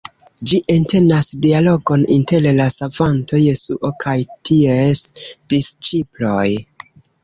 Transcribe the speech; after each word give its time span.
Ĝi 0.51 0.59
entenas 0.75 1.29
dialogon 1.43 2.07
inter 2.17 2.49
la 2.61 2.67
Savanto 2.77 3.43
Jesuo 3.45 3.95
kaj 4.07 4.19
ties 4.39 5.07
disĉiploj. 5.27 6.47